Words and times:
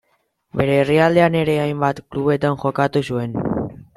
Bere 0.61 0.77
herrialdean 0.83 1.37
ere 1.41 1.59
hainbat 1.65 2.01
klubetan 2.15 2.59
jokatu 2.65 3.07
zuen. 3.13 3.37